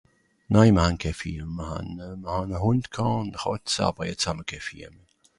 [0.53, 4.31] Nei mr han ké Vieh meh, mr hàn Hùnd ghàà ùn Chàtza àwer jetz hà
[4.37, 4.95] mr ké Vieh.